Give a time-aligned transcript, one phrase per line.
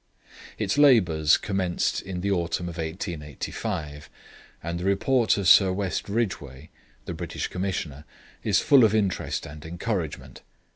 [0.57, 4.09] Its labours commenced in the autumn of 1885,
[4.63, 6.71] and the report of Sir West Ridgeway,
[7.05, 8.05] the British Commissioner,
[8.43, 10.41] is full of interest and encouragement.